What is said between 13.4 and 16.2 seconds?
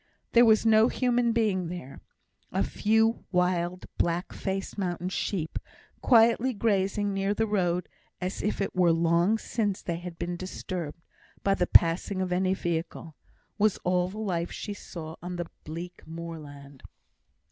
was all the life she saw on the bleak